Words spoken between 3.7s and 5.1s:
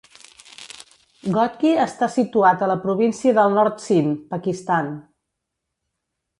Sindh, Pakistan.